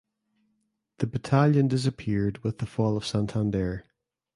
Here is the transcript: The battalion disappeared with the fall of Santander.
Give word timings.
The 0.97 1.05
battalion 1.05 1.67
disappeared 1.67 2.39
with 2.43 2.57
the 2.57 2.65
fall 2.65 2.97
of 2.97 3.05
Santander. 3.05 3.85